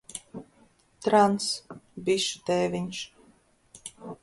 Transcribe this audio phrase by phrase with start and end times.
[1.07, 1.51] Trans-
[2.07, 3.05] bišu tēviņš.